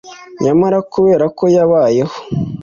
nyamara, 0.43 0.77
kubera 0.93 1.25
ko 1.37 1.43
yabayeho, 1.55 2.15